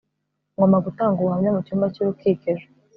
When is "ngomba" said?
0.53-0.77